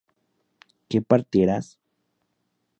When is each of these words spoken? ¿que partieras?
¿que 0.89 0.99
partieras? 1.09 1.65